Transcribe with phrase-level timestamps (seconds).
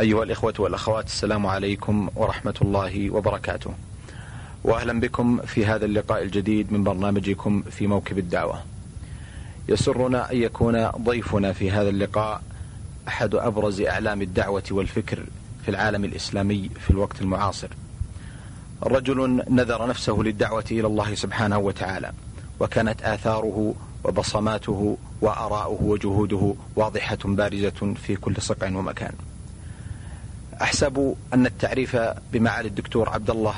[0.00, 3.74] أيها الإخوة والأخوات السلام عليكم ورحمة الله وبركاته.
[4.64, 8.62] وأهلا بكم في هذا اللقاء الجديد من برنامجكم في موكب الدعوة.
[9.68, 12.42] يسرنا أن يكون ضيفنا في هذا اللقاء
[13.08, 15.24] أحد أبرز أعلام الدعوة والفكر
[15.62, 17.68] في العالم الإسلامي في الوقت المعاصر.
[18.82, 22.12] رجل نذر نفسه للدعوة إلى الله سبحانه وتعالى
[22.60, 23.74] وكانت آثاره
[24.04, 29.12] وبصماته وآراؤه وجهوده واضحة بارزة في كل صقع ومكان.
[30.62, 31.96] أحسب أن التعريف
[32.32, 33.54] بمعالي الدكتور عبد الله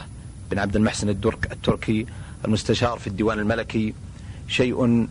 [0.51, 2.07] بن عبد المحسن الدرك التركي
[2.45, 3.95] المستشار في الديوان الملكي
[4.49, 5.07] شيء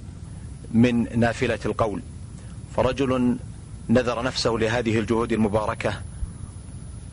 [0.72, 2.02] من نافلة القول.
[2.76, 3.38] فرجل
[3.90, 5.94] نذر نفسه لهذه الجهود المباركة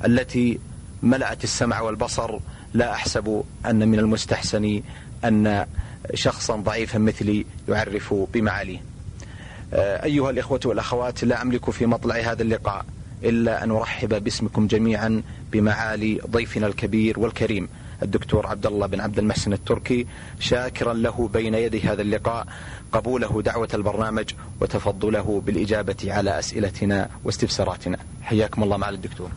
[0.04, 0.58] التي
[1.02, 2.38] ملأت السمع والبصر.
[2.74, 4.82] لا أحسب أن من المستحسن
[5.24, 5.66] أن
[6.14, 8.82] شخصا ضعيفا مثلي يعرف بمعاليه
[9.74, 12.86] أيها الإخوة والأخوات لا أملك في مطلع هذا اللقاء
[13.24, 17.68] إلا أن أرحب باسمكم جميعا بمعالي ضيفنا الكبير والكريم
[18.02, 20.06] الدكتور عبد الله بن عبد المحسن التركي
[20.40, 22.46] شاكرا له بين يدي هذا اللقاء
[22.92, 24.30] قبوله دعوة البرنامج
[24.60, 27.98] وتفضله بالإجابة على أسئلتنا واستفساراتنا.
[28.22, 29.28] حياكم الله معالي الدكتور.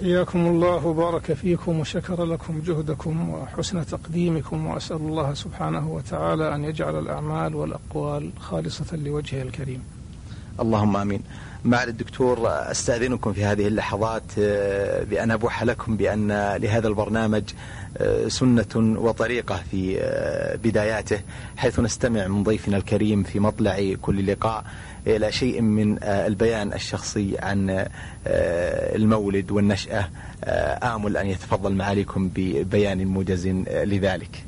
[0.00, 6.98] حياكم الله وبارك فيكم وشكر لكم جهدكم وحسن تقديمكم وأسأل الله سبحانه وتعالى أن يجعل
[6.98, 9.82] الأعمال والأقوال خالصة لوجهه الكريم.
[10.60, 11.22] اللهم آمين.
[11.64, 17.42] معالي الدكتور أستأذنكم في هذه اللحظات آه، بأن أبوح لكم بأن لهذا البرنامج
[17.96, 21.20] آه، سنة وطريقة في آه، بداياته
[21.56, 24.64] حيث نستمع من ضيفنا الكريم في مطلع كل لقاء
[25.06, 27.86] إلى شيء من البيان الشخصي عن
[28.26, 30.08] المولد والنشأة
[30.82, 34.44] آمل أن يتفضل معاليكم ببيان موجز لذلك.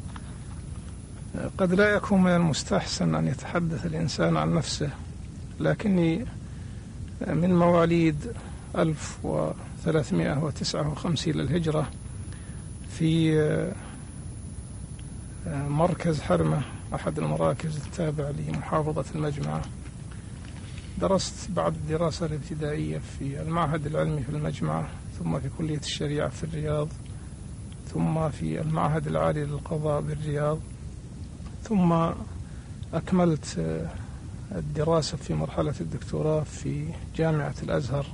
[1.58, 4.90] قد لا يكون من المستحسن أن يتحدث الإنسان عن نفسه
[5.60, 6.24] لكني
[7.20, 8.16] من مواليد
[8.78, 11.86] 1359 للهجرة
[12.90, 13.34] في
[15.68, 16.62] مركز حرمة
[16.94, 19.62] أحد المراكز التابع لمحافظة المجمعة
[21.00, 24.88] درست بعد الدراسة الابتدائية في المعهد العلمي في المجمعة
[25.18, 26.88] ثم في كلية الشريعة في الرياض
[27.94, 30.58] ثم في المعهد العالي للقضاء بالرياض
[31.64, 31.94] ثم
[32.94, 33.58] أكملت
[34.54, 36.84] الدراسة في مرحلة الدكتوراه في
[37.16, 38.06] جامعة الأزهر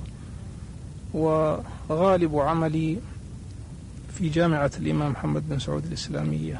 [1.13, 2.97] وغالب عملي
[4.17, 6.59] في جامعة الإمام محمد بن سعود الإسلامية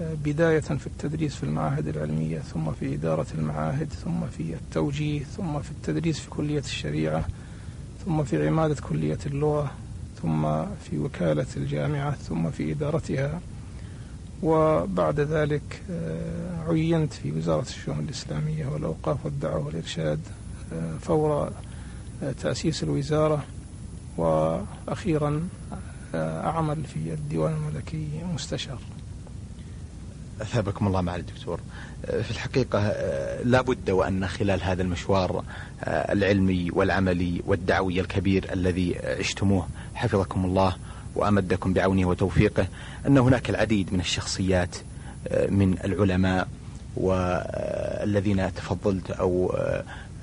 [0.00, 5.70] بداية في التدريس في المعاهد العلمية ثم في إدارة المعاهد ثم في التوجيه ثم في
[5.70, 7.24] التدريس في كلية الشريعة
[8.04, 9.70] ثم في عمادة كلية اللغة
[10.22, 13.40] ثم في وكالة الجامعة ثم في إدارتها.
[14.42, 20.20] وبعد ذلك آه، عينت في وزارة الشؤون الإسلامية والأوقاف والدعوة والإرشاد
[20.72, 21.52] آه، فور
[22.22, 23.44] آه، تأسيس الوزارة
[24.16, 25.48] وأخيرا
[26.14, 28.78] أعمل في الديوان الملكي مستشار.
[30.42, 31.60] أثابكم الله معالي الدكتور.
[32.06, 32.92] في الحقيقة
[33.42, 35.44] لا بد وأن خلال هذا المشوار
[35.86, 40.76] العلمي والعملي والدعوي الكبير الذي عشتموه حفظكم الله
[41.14, 42.66] وأمدكم بعونه وتوفيقه
[43.06, 44.76] أن هناك العديد من الشخصيات
[45.28, 46.48] آه، من العلماء
[46.96, 49.56] والذين تفضلت أو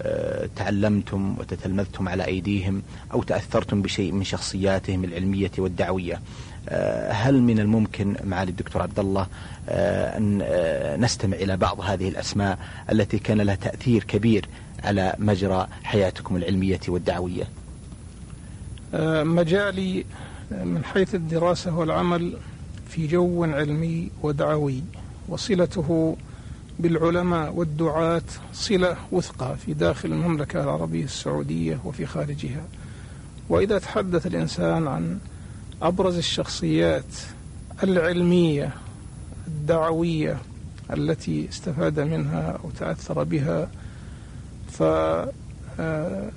[0.02, 2.82] آه، تعلمتم وتتلمذتم على أيديهم
[3.14, 6.22] أو تأثرتم بشيء من شخصياتهم العلمية والدعوية.
[6.70, 9.28] آه، هل من الممكن معالي الدكتور عبد الله
[9.70, 10.44] أن
[11.00, 12.60] نستمع إلى بعض هذه الأسماء
[12.92, 14.46] التي كان لها تأثير كبير
[14.84, 17.44] على مجرى حياتكم العلمية والدعوية؟
[19.24, 20.06] مجالي
[20.52, 22.38] من حيث الدراسة والعمل
[22.90, 24.84] في جو علمي ودعوي
[25.28, 26.18] وصلته
[26.80, 28.22] بالعلماء والدعاة
[28.54, 32.64] صلة وثقة في داخل المملكة العربية السعودية وفي خارجها.
[33.50, 35.20] وإذا تحدث الإنسان عن
[35.82, 37.04] أبرز الشخصيات
[37.84, 38.74] العلمية
[39.48, 40.38] الدعوية
[40.94, 43.70] التي استفاد منها أو تأثر بها
[44.72, 44.84] ف
[45.80, 46.30] آه،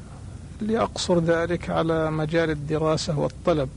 [0.60, 3.68] لأقصر ذلك على مجال الدراسة والطلب.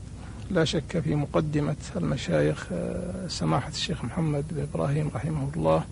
[0.50, 5.84] لا شك في مقدمة المشايخ آه، سماحة الشيخ محمد بن إبراهيم رحمه الله.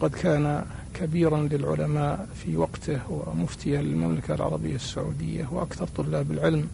[0.00, 6.68] قد كان كبيرا للعلماء في وقته ومفتيا للمملكة العربية السعودية وأكثر طلاب العلم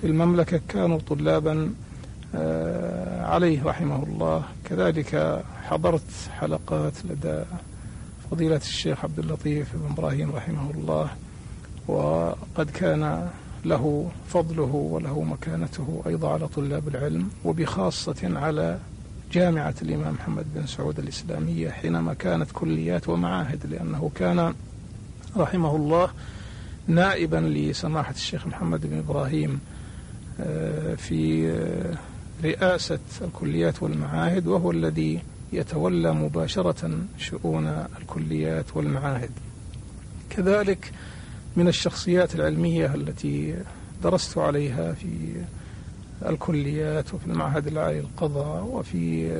[0.00, 1.74] في المملكة كانوا طلابا
[2.34, 4.44] آه، عليه رحمه الله.
[4.64, 6.10] كذلك حضرت
[6.40, 7.42] حلقات لدى
[8.30, 11.10] فضيلة الشيخ عبد اللطيف بن إبراهيم رحمه الله.
[11.88, 13.28] وقد كان
[13.68, 18.78] له فضله وله مكانته أيضا على طلاب العلم وبخاصة على
[19.32, 24.54] جامعة الإمام محمد بن سعود الإسلامية حينما كانت كليات ومعاهد لأنه كان
[25.36, 26.10] رحمه الله
[26.86, 29.60] نائبا لسماحة الشيخ محمد بن إبراهيم
[30.40, 31.96] آه، في آه،
[32.44, 35.22] رئاسة الكليات والمعاهد وهو الذي
[35.52, 37.66] يتولى مباشرة شؤون
[38.00, 39.30] الكليات والمعاهد.
[40.30, 40.92] كذلك
[41.56, 43.54] من الشخصيات العلمية التي
[44.02, 45.06] درست عليها في
[46.28, 49.30] الكليات وفي المعهد العالي للقضاء وفي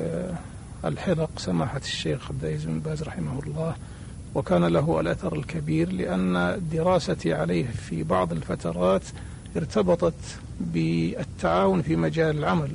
[0.85, 3.75] الحلق سماحة الشيخ عبد العزيز بن باز رحمه الله.
[4.35, 9.03] وكان له الأثر الكبير لأن دراستي عليه في بعض الفترات
[9.57, 12.71] ارتبطت بالتعاون في مجال العمل.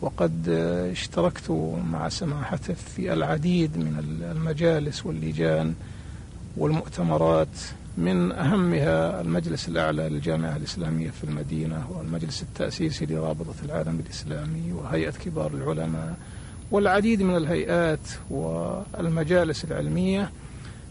[0.00, 0.48] وقد
[0.92, 1.50] اشتركت
[1.92, 5.74] مع سماحته في العديد من المجالس واللجان
[6.56, 7.48] والمؤتمرات
[7.96, 15.50] من أهمها المجلس الأعلى للجامعة الإسلامية في المدينة والمجلس التأسيسي لرابطة العالم الإسلامي وهيئة كبار
[15.54, 16.16] العلماء
[16.70, 20.30] والعديد من الهيئات والمجالس العلمية.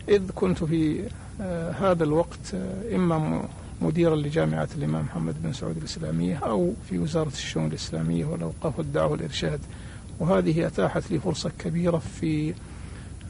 [0.10, 1.04] إذ كنت في
[1.42, 3.44] آه، هذا الوقت آه، إما
[3.82, 9.60] مديرا لجامعة الإمام محمد بن سعود الإسلامية أو في وزارة الشؤون الإسلامية والأوقاف والدعوة والإرشاد
[10.20, 12.54] وهذه أتاحت لي فرصة كبيرة في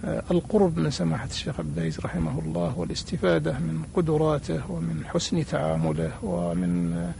[0.04, 7.12] القرب من سماحة الشيخ عبد العزيز رحمه الله والاستفادة من قدراته ومن حسن تعامله ومن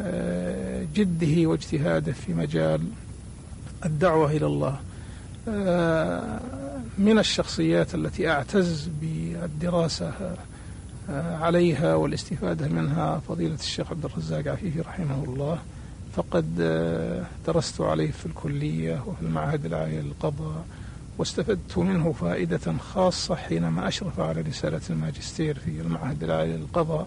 [0.00, 2.80] آه، جده واجتهاده في مجال
[3.84, 4.80] الدعوة إلى الله.
[5.48, 6.40] آه،
[6.98, 10.12] من الشخصيات التي أعتز بالدراسة
[11.40, 15.58] عليها والاستفادة منها فضيلة الشيخ عبد الرزاق عفيفي رحمه الله.
[16.16, 16.58] فقد
[17.46, 20.64] درست عليه في الكلية وفي المعهد العالي للقضاء.
[21.18, 27.06] واستفدت منه فائدة خاصة حينما أشرف على رسالة الماجستير في المعهد العالي للقضاء.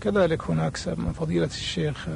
[0.00, 2.08] كذلك هناك من فضيلة الشيخ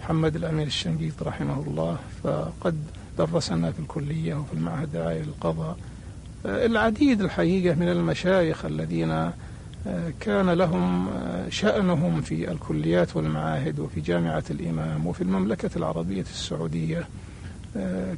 [0.00, 2.76] محمد الأمين الشنقيط رحمه الله فقد
[3.18, 5.76] درسنا في الكلية وفي المعهد العالي للقضاء
[6.46, 9.30] العديد الحقيقة من المشايخ الذين
[10.20, 11.10] كان لهم
[11.50, 17.08] شأنهم في الكليات والمعاهد وفي جامعة الإمام وفي المملكة العربية السعودية.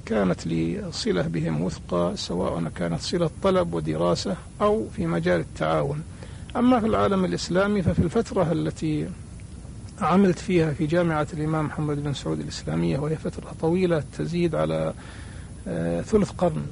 [0.06, 6.03] كانت لي صلة بهم وثقة سواء كانت صلة طلب ودراسة أو في مجال التعاون.
[6.56, 9.09] أما في العالم الإسلامي ففي الفترة التي
[10.01, 14.95] عملت فيها في جامعة الإمام محمد بن سعود الإسلامية وهي فترة طويلة تزيد على
[15.69, 16.67] آه، ثلث قرن.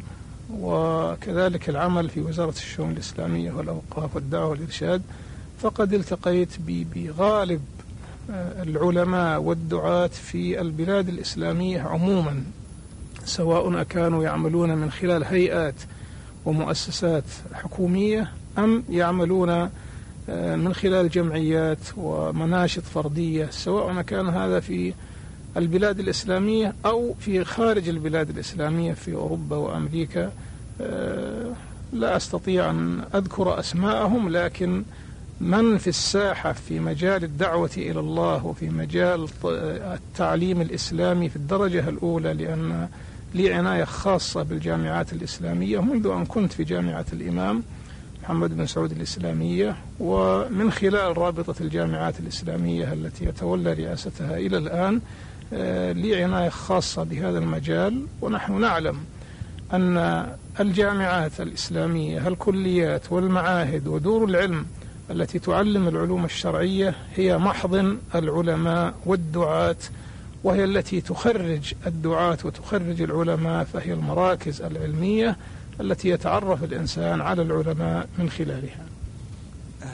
[0.61, 5.03] وكذلك العمل في وزارة الشؤون الإسلامية والأوقاف والدعوة والإرشاد
[5.59, 7.61] فقد التقيت بغالب
[8.31, 12.43] آه، العلماء والدعاة في البلاد الإسلامية عموما.
[13.25, 15.75] سواء كانوا يعملون من خلال هيئات
[16.45, 18.29] ومؤسسات حكومية
[18.59, 19.51] أم يعملون
[20.29, 24.95] آه، من خلال جمعيات ومناشط فردية سواء كان هذا في
[25.57, 30.33] البلاد الإسلامية أو في خارج البلاد الإسلامية في أوروبا وأمريكا
[30.81, 31.53] آه،
[31.93, 34.83] لا أستطيع أن أذكر أسماءهم لكن
[35.41, 39.29] من في الساحة في مجال الدعوة إلى الله وفي مجال
[39.95, 42.89] التعليم الإسلامي في الدرجة الأولى لأن
[43.35, 47.63] لي عناية خاصة بالجامعات الإسلامية منذ أن كنت في جامعة الإمام
[48.23, 55.01] محمد بن سعود الإسلامية ومن خلال رابطة الجامعات الإسلامية التي يتولى رئاستها إلى الآن
[55.53, 58.07] آه، لي عناية خاصة بهذا المجال.
[58.21, 58.99] ونحن نعلم
[59.73, 60.27] أن
[60.61, 64.67] الجامعات الإسلامية الكليات والمعاهد ودور العلم
[65.11, 69.77] التي تعلم العلوم الشرعية هي محضن العلماء والدعاة
[70.45, 75.37] وهي التي تخرج الدعاة وتخرج العلماء فهي المراكز العلمية
[75.81, 78.85] التي يتعرف الإنسان على العلماء من خلالها.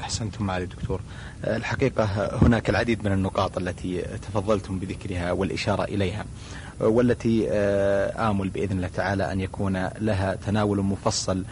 [0.01, 1.01] أحسنتم معالي الدكتور
[1.45, 2.05] الحقيقة
[2.43, 6.25] هناك العديد من النقاط التي تفضلتم بذكرها والإشارة إليها
[6.81, 11.45] والتي آمل بإذن الله تعالى أن يكون لها تناول مفصل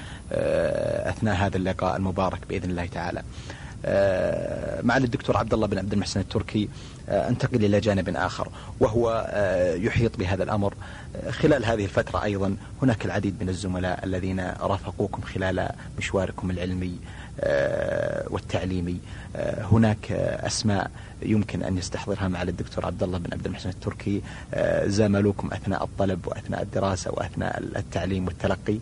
[1.11, 3.23] أثناء هذا اللقاء المبارك بإذن الله تعالى.
[4.83, 6.69] معالي الدكتور عبد الله بن عبد المحسن التركي
[7.09, 8.49] آه، أنتقل إلى جانب آخر
[8.81, 10.75] وهو آه، يحيط بهذا الأمر.
[11.31, 16.99] خلال هذه الفترة أيضا هناك العديد من الزملاء الذين رافقوكم خلال مشواركم العلمي
[18.31, 19.00] والتعليمي.
[19.73, 20.12] هناك
[20.47, 20.90] أسماء
[21.23, 24.23] يمكن أن يستحضرها معالي الدكتور عبد الله بن عبد المحسن التركي.
[24.85, 28.78] زاملوكم أثناء الطلب وأثناء الدراسة وأثناء التعليم والتلقي.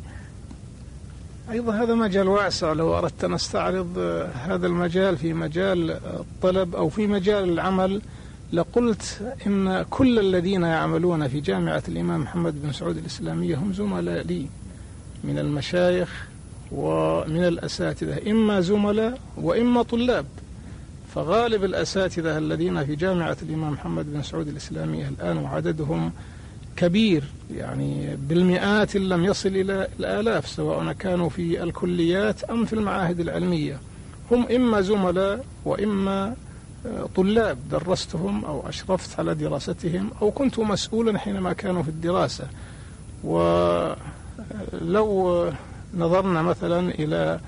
[1.50, 3.98] أيضا هذا مجال واسع لو أردت أن أستعرض
[4.34, 8.02] هذا المجال في مجال الطلب أو في مجال العمل
[8.52, 14.46] لقلت إن كل الذين يعملون في جامعة الإمام محمد بن سعود الإسلامية هم زملاء لي
[15.24, 16.28] من المشايخ
[16.72, 20.26] ومن الأساتذة إما زملاء وإما طلاب.
[21.14, 26.12] فغالب الأساتذة الذين في جامعة الإمام محمد بن سعود الإسلامية الآن وعددهم
[26.76, 33.20] كبير يعني بالمئات إن لم يصل إلى الآلاف سواء كانوا في الكليات أم في المعاهد
[33.20, 33.78] العلمية.
[34.30, 36.34] هم إما زملاء وإما
[36.86, 42.46] آه، طلاب درستهم أو أشرفت على دراستهم أو كنت مسؤولا حينما كانوا في الدراسة.
[43.24, 43.96] ولو
[45.94, 47.40] نظرنا مثلا إلى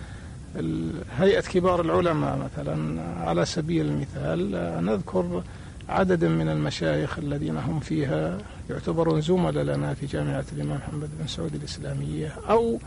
[1.19, 4.51] هيئة كبار العلماء مثلا على سبيل المثال
[4.85, 5.43] نذكر
[5.89, 8.39] عددا من المشايخ الذين هم فيها
[8.71, 12.79] يعتبرون زملاء لنا في جامعة الإمام محمد بن سعود الإسلامية أو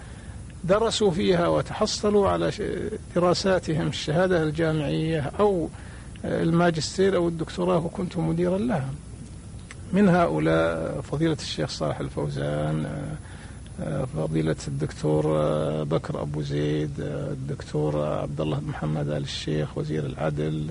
[0.63, 2.51] درسوا فيها وتحصلوا على
[3.15, 5.69] دراساتهم الشهادة الجامعية أو
[6.25, 8.89] الماجستير أو الدكتوراه وكنت مديرا لها.
[9.93, 12.87] من هؤلاء فضيلة الشيخ صالح الفوزان
[14.15, 15.23] فضيلة الدكتور
[15.83, 20.67] بكر أبو زيد الدكتور عبد الله بن محمد آل الشيخ وزير العدل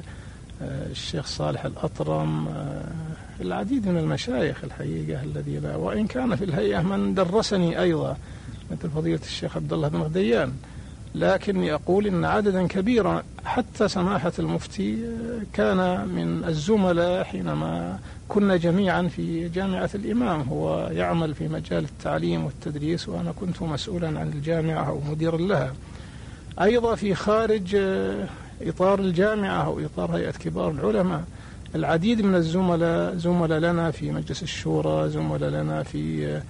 [0.62, 2.49] الشيخ صالح الأطرم
[3.41, 8.17] العديد من المشايخ الحقيقة الذي لا وإن كان في الهيئة من درسني أيضا
[8.71, 10.53] مثل فضيلة الشيخ عبد الله بن غديان
[11.15, 14.99] لكني أقول إن عددا كبيرا حتى سماحة المفتي
[15.53, 17.99] كان من الزملاء حينما
[18.29, 20.41] كنا جميعا في جامعة الإمام.
[20.41, 25.73] هو يعمل في مجال التعليم والتدريس وأنا كنت مسؤولا عن الجامعة أو مديرا لها.
[26.61, 27.77] أيضا في خارج
[28.62, 31.25] إطار الجامعة أو إطار هيئة كبار العلماء.
[31.75, 36.41] العديد من الزملاء زملاء لنا في مجلس الشورى زملاء لنا في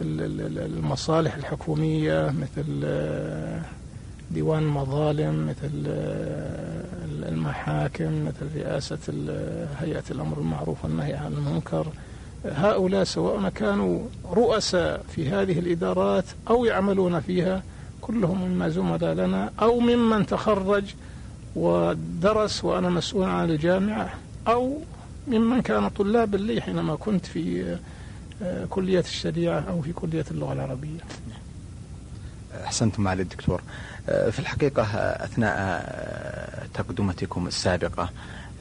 [0.00, 2.86] المصالح الحكومية مثل
[4.30, 5.70] ديوان المظالم مثل
[7.28, 8.98] المحاكم مثل رئاسة
[9.80, 11.86] هيئة الأمر المعروف والنهي عن المنكر.
[12.44, 14.00] هؤلاء سواء كانوا
[14.32, 17.62] رؤساء في هذه الإدارات أو يعملون فيها
[18.00, 20.84] كلهم مما زملاء لنا أو ممن تخرج
[21.58, 24.14] ودرس وأنا مسؤول عن الجامعة
[24.48, 24.78] أو
[25.28, 27.76] ممن كان طلابا لي حينما كنت في
[28.42, 31.00] آه، كلية الشريعة أو في كلية اللغة العربية.
[32.64, 33.62] أحسنتم معالي الدكتور.
[34.08, 34.82] آه، في الحقيقة
[35.24, 35.58] أثناء
[36.74, 38.10] تقدمتكم السابقة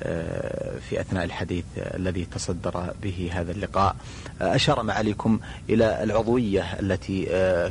[0.03, 3.95] آه، في أثناء الحديث الذي تصدر به هذا اللقاء
[4.41, 5.39] أشار معاليكم
[5.69, 7.25] إلى العضوية التي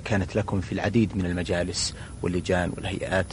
[0.04, 3.26] كانت لكم في العديد من المجالس واللجان والهيئات.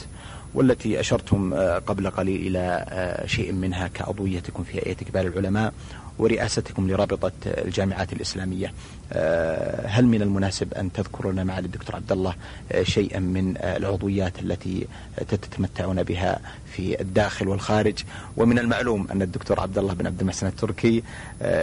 [0.54, 5.72] والتي أشرتم آه، قبل قليل إلى آه، شيء منها كعضويتكم في هيئة كبار العلماء.
[6.18, 8.72] ورئاستكم لرابطة الجامعات الإسلامية.
[9.12, 12.34] آه، هل من المناسب أن تذكروا لنا معالي الدكتور عبد الله
[12.82, 14.86] شيئا من العضويات التي
[15.28, 16.40] تتمتعون بها
[16.72, 18.04] في الداخل والخارج؟
[18.36, 21.02] ومن المعلوم أن الدكتور عبد الله بن عبد المحسن التركي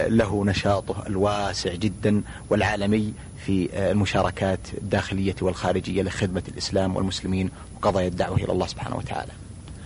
[0.08, 3.12] له نشاطه الواسع جدا والعالمي
[3.46, 9.32] في المشاركات الداخلية والخارجية لخدمة الإسلام والمسلمين وقضايا الدعوة إلى الله سبحانه وتعالى.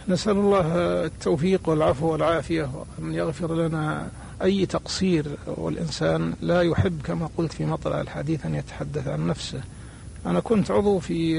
[0.08, 0.66] نسأل الله
[1.04, 4.08] التوفيق والعفو والعافية وأن يغفر لنا
[4.42, 9.60] أي تقصير والإنسان لا يحب كما قلت في مطلع الحديث أن يتحدث عن نفسه.
[10.26, 11.38] أنا كنت عضو في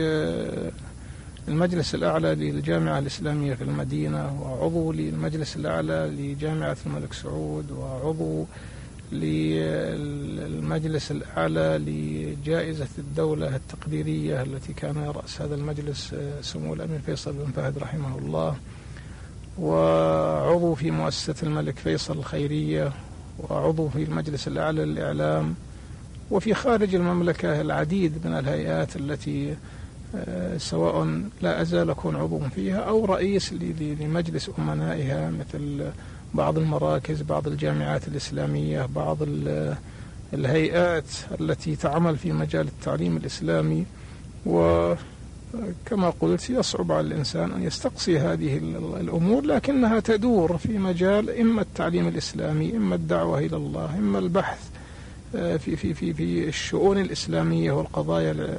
[1.47, 8.45] المجلس الأعلى للجامعة الإسلامية في المدينة وعضو للمجلس الأعلى لجامعة الملك سعود وعضو
[9.11, 17.51] للمجلس الأعلى لجائزة الدولة التقديرية التي كان رأس هذا المجلس آه، سمو الأمير فيصل بن
[17.51, 18.57] فهد رحمه الله.
[19.59, 22.91] وعضو في مؤسسة الملك فيصل الخيرية
[23.39, 25.55] وعضو في المجلس الأعلى للإعلام
[26.31, 29.55] وفي خارج المملكة العديد من الهيئات التي
[30.15, 33.53] آه، سواء لا أزال أكون عضو فيها أو رئيس
[33.99, 35.91] لمجلس أمنائها مثل
[36.33, 39.17] بعض المراكز بعض الجامعات الإسلامية بعض
[40.33, 41.05] الهيئات
[41.41, 43.85] التي تعمل في مجال التعليم الإسلامي
[45.53, 48.57] وكما قلت يصعب على الإنسان أن يستقصي هذه
[49.01, 54.69] الأمور لكنها تدور في مجال إما التعليم الإسلامي إما الدعوة إلى الله إما البحث
[55.35, 58.57] آه، في في في في الشؤون الإسلامية والقضايا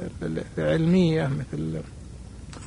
[0.57, 1.81] العلمية مثل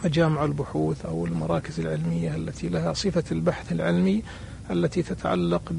[0.04, 4.22] مجامع البحوث أو المراكز العلمية التي لها صفة البحث العلمي
[4.70, 5.72] التي تتعلق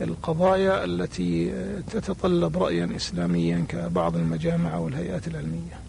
[0.00, 1.52] بالقضايا التي
[1.90, 5.80] تتطلب رأيا إسلاميا كبعض المجامع والهيئات العلمية.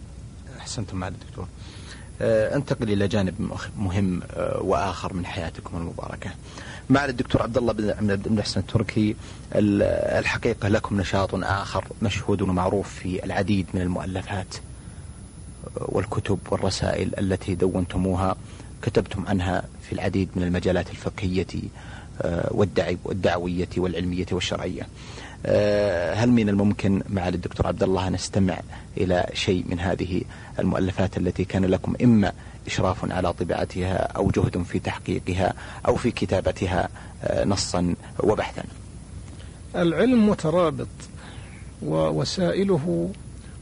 [0.68, 1.48] أحسنتم معالي الدكتور
[2.22, 6.30] آه، أنتقل إلى جانب مهم آه، وآخر من حياتكم المباركة.
[6.90, 9.16] معالي الدكتور عبد الله بن عبد المحسن التركي
[9.56, 14.60] الحقيقة لكم نشاط آخر مشهود ومعروف في العديد من المؤلفات آه،
[15.78, 18.36] والكتب والرسائل التي دونتموها
[18.82, 21.48] كتبتم عنها في العديد من المجالات الفقهية
[23.06, 24.88] والدعوية والعلمية والشرعية
[26.14, 28.60] هل من الممكن مع الدكتور عبد الله نستمع
[28.98, 30.22] إلى شيء من هذه
[30.60, 32.32] المؤلفات التي كان لكم إما
[32.68, 35.54] إشراف على طباعتها أو جهد في تحقيقها
[35.88, 36.90] أو في كتابتها
[37.46, 38.64] نصا وبحثا؟
[39.76, 40.88] العلم مترابط
[41.82, 43.10] ووسائله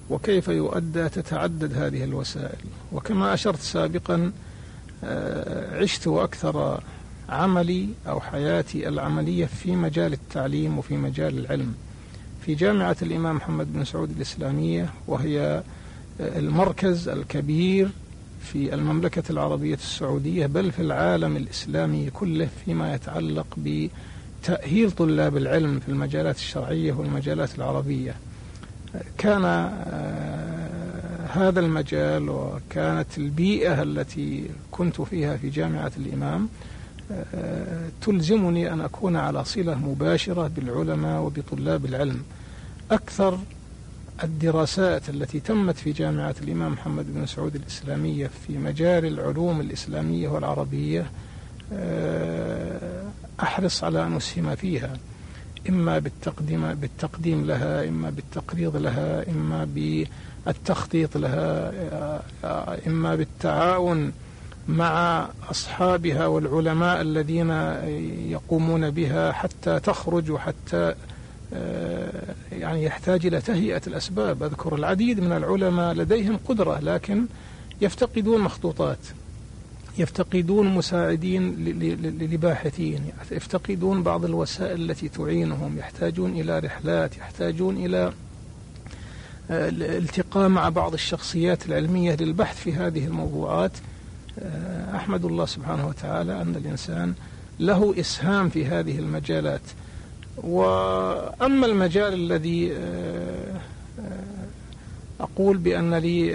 [0.10, 2.66] وكيف يؤدى تتعدد هذه الوسائل.
[2.92, 4.32] وكما أشرت سابقا
[5.04, 6.80] آه، عشت أكثر
[7.30, 11.76] عملي أو حياتي العملية في مجال التعليم وفي مجال العلم.
[12.46, 15.64] في جامعة الإمام محمد بن سعود الإسلامية وهي
[16.22, 17.90] آه، المركز الكبير
[18.42, 25.90] في المملكة العربية السعودية بل في العالم الإسلامي كله فيما يتعلق بتأهيل طلاب العلم في
[25.90, 28.16] المجالات الشرعية والمجالات العربية.
[29.18, 36.50] كان آه، هذا المجال وكانت البيئة التي كنت فيها في جامعة الإمام
[38.02, 42.24] تلزمني أن أكون على صلة مباشرة بالعلماء وبطلاب العلم.
[42.92, 43.40] أكثر
[44.24, 51.06] الدراسات التي تمت في جامعة الإمام محمد بن سعود الإسلامية في مجال العلوم الإسلامية والعربية
[51.74, 53.04] آه،
[53.42, 54.94] أحرص على أن أسهم فيها.
[55.70, 59.68] إما بالتقديم بالتقديم لها إما بالتقريض لها إما
[60.46, 61.72] بالتخطيط لها
[62.88, 64.12] إما بالتعاون
[64.68, 67.50] مع أصحابها والعلماء الذين
[68.32, 70.96] يقومون بها حتى تخرج وحتى
[72.52, 74.44] يعني يحتاج إلى تهيئة الأسباب.
[74.44, 77.26] أذكر العديد من العلماء لديهم قدرة لكن
[77.82, 79.00] يفتقدون مخطوطات
[79.98, 81.56] يفتقدون مساعدين
[82.20, 88.14] لباحثين يفتقدون بعض الوسائل التي تعينهم يحتاجون إلى رحلات يحتاجون إلى
[89.52, 93.72] آه، الالتقاء مع بعض الشخصيات العلمية للبحث في هذه الموضوعات.
[93.72, 93.95] آه،
[94.96, 97.14] أحمد الله سبحانه وتعالى أن الإنسان
[97.60, 99.62] له إسهام في هذه المجالات.
[100.38, 103.60] وأما المجال الذي آه،
[105.20, 106.28] أقول بأن لي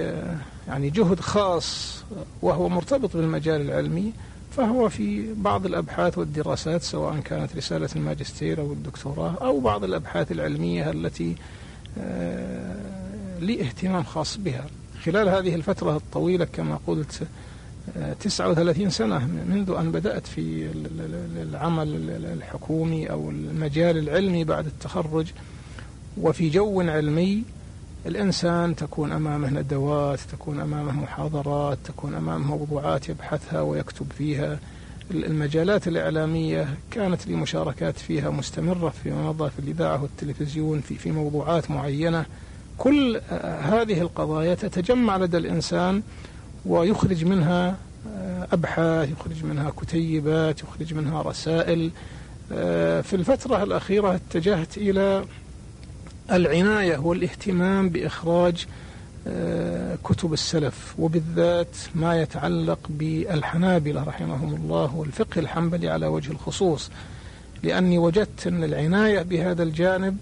[0.69, 2.03] يعني جهد خاص
[2.43, 4.13] وهو مرتبط بالمجال العلمي
[4.57, 10.91] فهو في بعض الأبحاث والدراسات سواء كانت رسالة الماجستير أو الدكتوراه أو بعض الأبحاث العلمية
[10.91, 11.37] التي
[11.99, 12.77] آه،
[13.41, 14.67] لي اهتمام خاص بها.
[15.05, 17.23] خلال هذه الفترة الطويلة كما قلت
[18.21, 20.69] 39 آه، سنة منذ أن بدأت في
[21.37, 25.27] العمل الحكومي أو المجال العلمي بعد التخرج.
[26.19, 27.43] وفي جو علمي
[28.07, 34.59] الإنسان تكون أمامه ندوات تكون أمامه محاضرات تكون أمامه موضوعات يبحثها ويكتب فيها.
[35.11, 41.71] المجالات الإعلامية كانت لي مشاركات فيها مستمرة فيما مضى في الإذاعة والتلفزيون في, في موضوعات
[41.71, 42.25] معينة.
[42.79, 43.21] كل
[43.61, 46.03] هذه القضايا تتجمع لدى الإنسان
[46.67, 47.77] ويخرج منها
[48.53, 51.91] أبحاث يخرج منها كتيبات يخرج منها رسائل.
[53.03, 55.25] في الفترة الأخيرة اتجهت إلى
[56.33, 58.67] العناية والاهتمام بإخراج
[59.27, 66.91] آه، كتب السلف وبالذات ما يتعلق بالحنابلة رحمهم الله والفقه الحنبلي على وجه الخصوص.
[67.63, 70.17] لأني وجدت أن العناية بهذا الجانب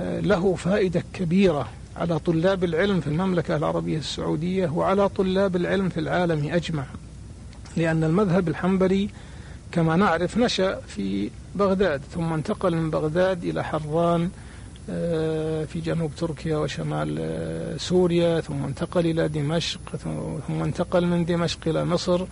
[0.00, 1.68] آه، له فائدة كبيرة.
[1.96, 6.84] على طلاب العلم في المملكة العربية السعودية وعلى طلاب العلم في العالم أجمع.
[7.76, 9.08] لأن المذهب الحنبلي
[9.72, 14.30] كما نعرف نشأ في بغداد ثم انتقل من بغداد إلى حران
[14.90, 19.96] آه، في جنوب تركيا وشمال آه، سوريا ثم انتقل إلى دمشق
[20.48, 22.24] ثم انتقل من دمشق إلى مصر.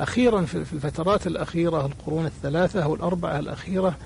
[0.00, 3.96] أخيرا في الفترات الأخيرة القرون الثلاثة أو الأربعة الأخيرة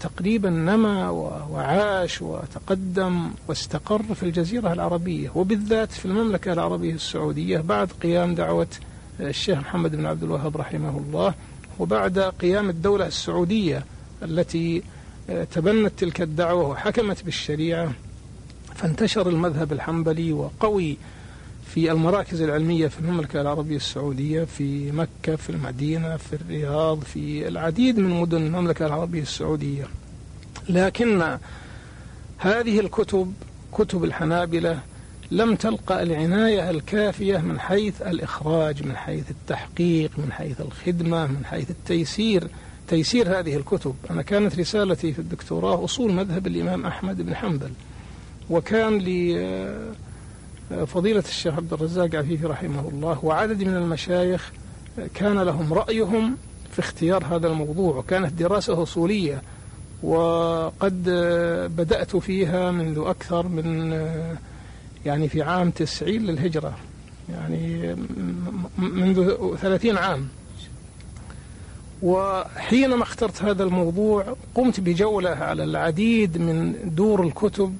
[0.00, 1.10] تقريبا نما
[1.50, 8.66] وعاش وتقدم واستقر في الجزيرة العربية وبالذات في المملكة العربية السعودية بعد قيام دعوة
[9.20, 11.34] الشيخ محمد بن عبد الوهاب رحمه الله
[11.78, 13.84] وبعد قيام الدولة السعودية
[14.22, 14.82] التي
[15.52, 17.92] تبنت تلك الدعوة وحكمت بالشريعة
[18.74, 20.96] فانتشر المذهب الحنبلي وقوي
[21.74, 27.98] في المراكز العلمية في المملكة العربية السعودية في مكة في المدينة في الرياض في العديد
[27.98, 29.84] من مدن المملكة العربية السعودية.
[30.68, 31.38] لكن
[32.38, 33.32] هذه الكتب
[33.72, 34.80] كتب الحنابلة
[35.30, 41.70] لم تلقى العناية الكافية من حيث الإخراج من حيث التحقيق من حيث الخدمة من حيث
[41.70, 42.48] التيسير
[42.88, 43.94] تيسير هذه الكتب.
[44.10, 47.70] أنا كانت رسالتي في الدكتوراه أصول مذهب الإمام أحمد بن حنبل
[48.50, 49.36] وكان لي
[50.86, 54.52] فضيلة الشيخ عبد الرزاق عفيفي رحمه الله وعدد من المشايخ
[55.14, 56.36] كان لهم رأيهم
[56.72, 59.42] في اختيار هذا الموضوع وكانت دراسة أصولية
[60.02, 61.04] وقد
[61.76, 63.92] بدأت فيها منذ أكثر من
[65.06, 66.76] يعني في عام تسعين للهجرة
[67.32, 67.96] يعني
[68.78, 70.28] منذ ثلاثين عام.
[72.02, 77.76] وحينما اخترت هذا الموضوع قمت بجولة على العديد من دور الكتب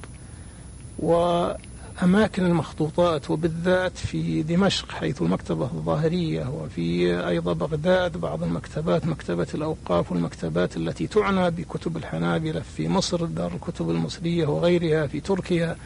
[2.03, 10.13] وأماكن المخطوطات وبالذات في دمشق حيث المكتبة الظاهرية وفي أيضا بغداد بعض المكتبات مكتبة الأوقاف
[10.13, 15.77] والمكتبات التي تعنى بكتب الحنابلة في مصر دار الكتب المصرية وغيرها في تركيا.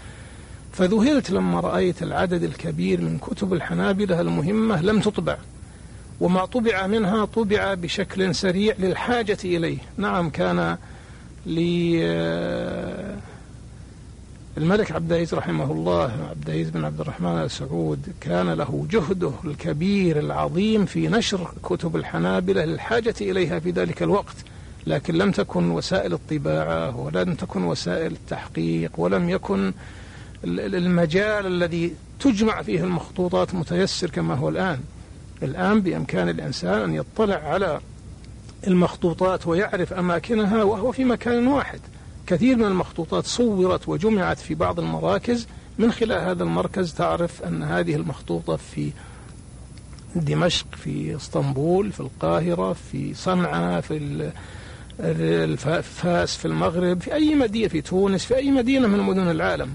[0.72, 5.36] فذهلت لما رأيت العدد الكبير من كتب الحنابلة المهمة لم تطبع
[6.20, 9.78] وما طبع منها طبع بشكل سريع للحاجة إليه.
[9.96, 10.76] نعم كان
[14.58, 19.32] الملك عبد العزيز رحمه الله عبد العزيز بن عبد الرحمن ال سعود كان له جهده
[19.44, 24.36] الكبير العظيم في نشر كتب الحنابلة للحاجة إليها في ذلك الوقت
[24.86, 29.72] لكن لم تكن وسائل الطباعة ولم تكن وسائل التحقيق ولم يكن
[30.44, 34.80] المجال الذي تجمع فيه المخطوطات متيسر كما هو الآن.
[35.42, 37.80] الآن بإمكان الإنسان أن يطلع على
[38.66, 41.80] المخطوطات ويعرف أماكنها وهو في مكان واحد.
[42.30, 45.46] كثير من المخطوطات صورت وجمعت في بعض المراكز.
[45.78, 48.90] من خلال هذا المركز تعرف أن هذه المخطوطة في
[50.16, 54.30] دمشق في إسطنبول في القاهرة في صنعاء في
[55.82, 59.70] فاس في المغرب في أي مدينة في تونس في أي مدينة من مدن العالم.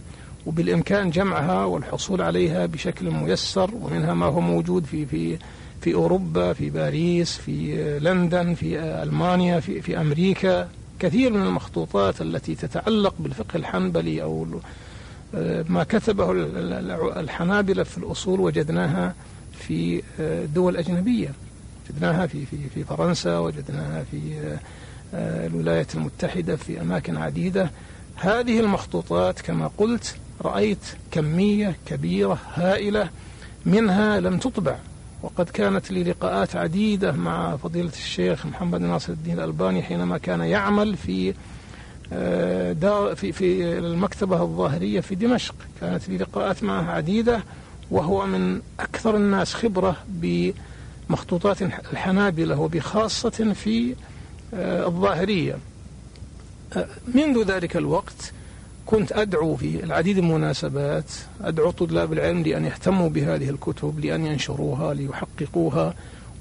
[0.46, 5.38] وبالإمكان جمعها والحصول عليها بشكل ميسر ومنها ما هو موجود في في
[5.82, 10.70] في أوروبا في باريس في لندن في ألمانيا في في أمريكا.
[11.00, 14.48] كثير من المخطوطات التي تتعلق بالفقه الحنبلي أو
[15.70, 16.32] ما كتبه
[17.20, 19.16] الحنابلة في الأصول وجدناها
[19.60, 20.02] في
[20.56, 21.32] دول أجنبية.
[21.90, 24.58] وجدناها في في في فرنسا وجدناها في
[25.14, 27.72] الولايات المتحدة في أماكن عديدة.
[28.16, 33.10] هذه المخطوطات كما قلت رأيت كمية كبيرة هائلة
[33.66, 34.78] منها لم تطبع.
[35.26, 40.98] وقد كانت لي لقاءات عديدة مع فضيلة الشيخ محمد ناصر الدين الألباني حينما كان يعمل
[40.98, 41.34] في
[42.14, 45.56] آه، في في المكتبة الظاهرية في دمشق.
[45.82, 47.44] كانت لي لقاءات معه عديدة
[47.92, 53.96] وهو من أكثر الناس خبرة بمخطوطات الحنابلة وبخاصة في
[54.54, 55.58] آه، الظاهرية.
[56.74, 58.34] آه، منذ ذلك الوقت
[58.86, 64.94] كنت أدعو في العديد من المناسبات أدعو طلاب العلم لأن يهتموا بهذه الكتب لأن ينشروها
[64.94, 65.94] ليحققوها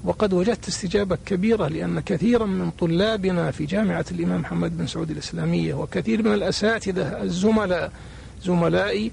[0.03, 5.73] وقد وجدت استجابة كبيرة لأن كثيرا من طلابنا في جامعة الإمام محمد بن سعود الإسلامية
[5.73, 7.91] وكثير من الأساتذة الزملاء
[8.43, 9.11] زملائي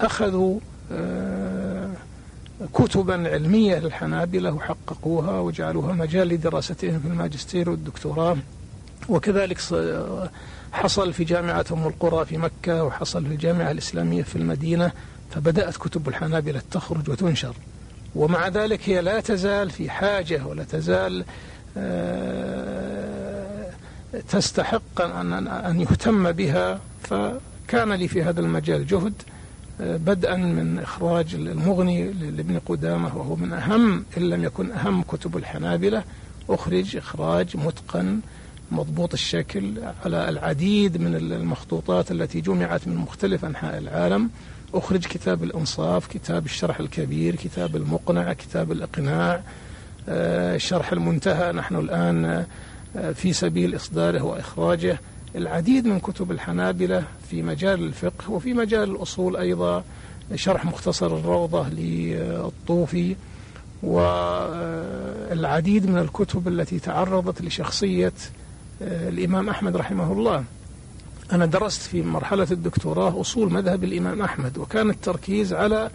[0.00, 0.60] أخذوا
[0.92, 1.90] آه،
[2.74, 8.36] كتبا علمية للحنابلة وحققوها وجعلوها مجال لدراستهم في الماجستير والدكتوراه
[9.08, 9.58] وكذلك
[10.72, 14.92] حصل في جامعة أم القرى في مكة وحصل في الجامعة الإسلامية في المدينة
[15.30, 17.54] فبدأت كتب الحنابلة تخرج وتنشر.
[18.14, 21.24] ومع ذلك هي لا تزال في حاجة ولا تزال
[21.76, 23.70] آه،
[24.28, 26.80] تستحق أن أن يهتم بها.
[27.02, 29.14] فكان لي في هذا المجال جهد
[29.80, 35.36] آه، بدءا من إخراج المغني لابن قدامة وهو من أهم إن لم يكن أهم كتب
[35.36, 36.04] الحنابلة
[36.50, 38.20] أخرج إخراج متقن
[38.70, 39.72] مضبوط الشكل
[40.04, 44.30] على العديد من المخطوطات التي جمعت من مختلف أنحاء العالم.
[44.74, 49.40] أخرج كتاب الإنصاف كتاب الشرح الكبير كتاب المقنع كتاب الإقناع
[50.08, 50.58] آه،
[50.92, 51.52] المنتهى.
[51.52, 52.44] نحن الآن
[52.96, 55.00] آه، في سبيل إصداره وإخراجه.
[55.36, 59.84] العديد من كتب الحنابلة في مجال الفقه وفي مجال الأصول أيضا.
[60.34, 63.16] شرح مختصر الروضة للطوفي.
[65.36, 68.12] والعديد من الكتب التي تعرضت لشخصية
[68.80, 70.44] الإمام أحمد رحمه الله.
[71.32, 75.90] أنا درست في مرحلة الدكتوراه أصول مذهب الإمام أحمد وكان التركيز على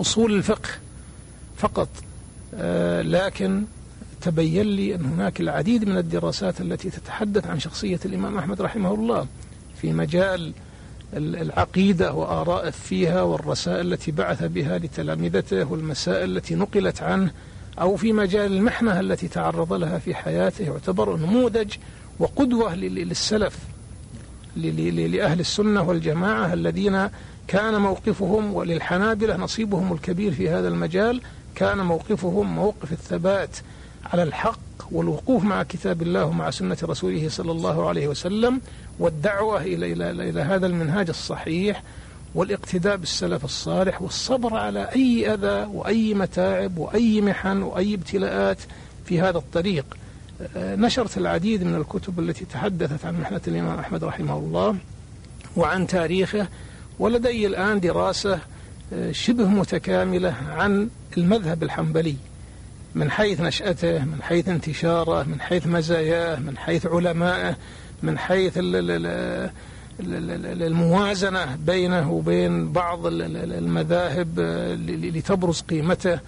[0.00, 0.68] أصول الفقه
[1.56, 1.88] فقط.
[2.54, 3.64] آه، لكن
[4.20, 9.26] تبين لي أن هناك العديد من الدراسات التي تتحدث عن شخصية الإمام أحمد رحمه الله
[9.80, 10.52] في مجال
[11.14, 17.30] العقيدة وآراءه فيها والرسائل التي بعث بها لتلامذته والمسائل التي نقلت عنه
[17.80, 21.74] أو في مجال المحنة التي تعرض لها في حياته يعتبر نموذج
[22.18, 23.58] وقدوة للسلف
[24.56, 27.08] لأهل السنة والجماعة الذين
[27.48, 31.20] كان موقفهم وللحنابلة نصيبهم الكبير في هذا المجال
[31.54, 33.56] كان موقفهم موقف الثبات
[34.12, 34.58] على الحق
[34.90, 38.60] والوقوف مع كتاب الله ومع سنة رسوله صلى الله عليه وسلم
[38.98, 41.82] والدعوة إلى, إلى, إلى هذا المنهاج الصحيح
[42.34, 48.58] والاقتداء بالسلف الصالح والصبر على أي أذى وأي متاعب وأي محن وأي ابتلاءات
[49.04, 49.84] في هذا الطريق.
[50.56, 54.76] نشرت العديد من الكتب التي تحدثت عن محنة الإمام أحمد رحمه الله
[55.56, 56.48] وعن تاريخه
[56.98, 58.38] ولدي الآن دراسة
[58.92, 62.16] آه، شبه متكاملة عن المذهب الحنبلي
[62.94, 67.56] من حيث نشأته من حيث انتشاره من حيث مزاياه من حيث علمائه
[68.02, 68.52] من حيث
[70.00, 74.40] الموازنة بينه وبين بعض المذاهب
[74.88, 76.18] لتبرز قيمته.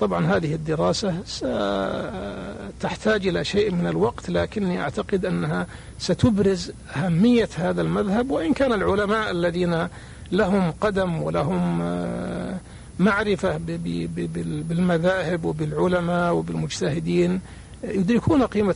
[0.00, 1.14] طبعا هذه الدراسة
[2.80, 5.66] تحتاج إلى شيء من الوقت لكني أعتقد أنها
[5.98, 9.88] ستبرز أهمية هذا المذهب وإن كان العلماء الذين
[10.32, 11.78] لهم قدم ولهم
[12.98, 13.60] معرفة
[14.68, 17.40] بالمذاهب وبالعلماء وبالمجتهدين
[17.84, 18.74] يدركون قيمة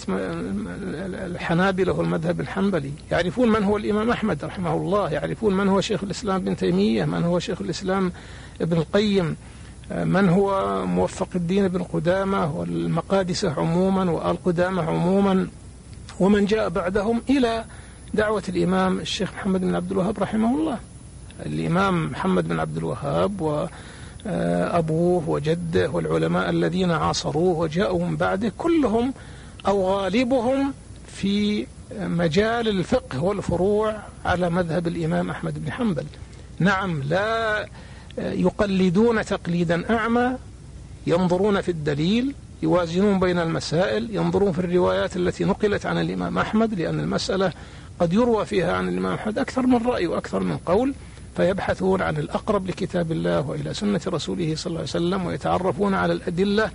[1.31, 2.93] الحنابلة والمذهب الحنبلي.
[3.11, 7.25] يعرفون من هو الإمام أحمد رحمه الله يعرفون من هو شيخ الإسلام ابن تيمية من
[7.25, 8.13] هو شيخ الإسلام
[8.61, 9.37] ابن القيم.
[9.91, 15.49] من هو موفق الدين بن قدامة والمقادسة عموما وآل قدامة عموما
[16.21, 17.65] ومن جاء بعدهم إلى
[18.15, 20.79] دعوة الإمام الشيخ محمد بن عبد الوهاب رحمه الله.
[21.47, 23.67] الإمام محمد بن عبد الوهاب و
[24.27, 29.15] أبوه وجده والعلماء الذين عاصروه وجاءوا من بعده كلهم
[29.67, 30.73] أو غالبهم
[31.07, 31.67] في
[32.01, 36.05] مجال الفقه والفروع على مذهب الإمام أحمد بن حنبل.
[36.59, 37.67] نعم لا
[38.21, 40.37] يقلدون تقليدا أعمى
[41.07, 47.01] ينظرون في الدليل يوازنون بين المسائل ينظرون في الروايات التي نقلت عن الإمام أحمد لأن
[47.01, 47.53] المسألة
[48.01, 50.95] قد يروى فيها عن الإمام أحمد أكثر من رأي وأكثر من قول
[51.37, 56.71] فيبحثون عن الأقرب لكتاب الله وإلى سنة رسوله صلى الله عليه وسلم ويتعرفون على الأدلة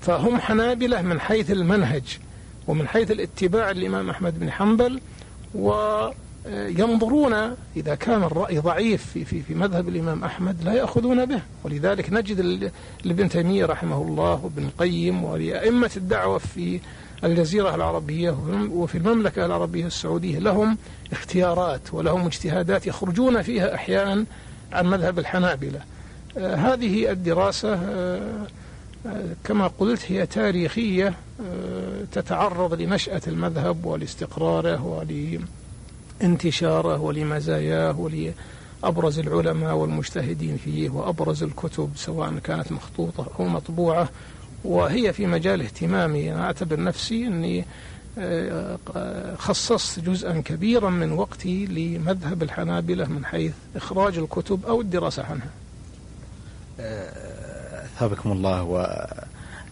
[0.00, 2.18] فهم حنابلة من حيث المنهج
[2.66, 5.00] ومن حيث الاتباع الإمام أحمد بن حنبل
[6.48, 7.34] وينظرون
[7.76, 11.40] إذا كان الرأي ضعيف في, في, في مذهب الإمام أحمد لا يأخذون به.
[11.64, 12.70] ولذلك نجد
[13.04, 16.80] لابن تيمية رحمه الله وابن القيم ولأئمة الدعوة في
[17.24, 18.36] الجزيرة العربية
[18.70, 20.78] وفي المملكة العربية السعودية لهم
[21.12, 24.24] اختيارات ولهم اجتهادات يخرجون فيها أحيانا
[24.72, 25.80] عن مذهب الحنابلة.
[26.38, 28.46] آه هذه الدراسة آه
[29.06, 31.14] آه كما قلت هي تاريخية
[32.12, 34.82] تتعرض لنشأة المذهب ولاستقراره
[36.20, 44.08] ولانتشاره ولمزاياه ولأبرز العلماء والمجتهدين فيه وأبرز الكتب سواء كانت مخطوطة أو مطبوعة.
[44.64, 46.32] وهي في مجال اهتمامي.
[46.32, 47.64] أنا أعتبر نفسي أني
[48.18, 48.78] آه،
[49.38, 55.50] خصصت جزءا كبيرا من وقتي لمذهب الحنابلة من حيث إخراج الكتب أو الدراسة عنها.
[57.84, 58.62] أثابكم الله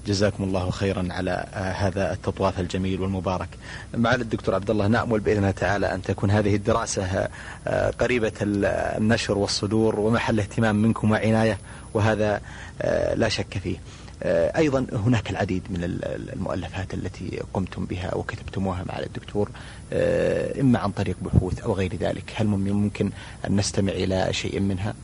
[0.07, 3.49] وجزاكم الله خيرا على هذا التطواف الجميل والمبارك.
[3.95, 7.29] معالي الدكتور عبد الله نأمل بإذن الله تعالى أن تكون هذه الدراسة
[7.67, 11.59] آه، قريبة النشر والصدور ومحل اهتمام منكم وعناية
[11.95, 12.41] وهذا
[12.83, 13.77] آه، لا شك فيه.
[14.23, 16.01] آه، أيضا هناك العديد من
[16.35, 19.51] المؤلفات التي قمتم بها وكتبتموها مع الدكتور
[19.93, 23.11] آه، إما عن طريق بحوث أو غير ذلك هل ممكن
[23.49, 24.95] أن نستمع إلى شيء منها